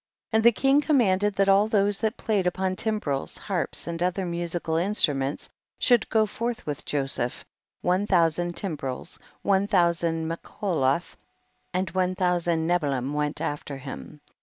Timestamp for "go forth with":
6.09-6.85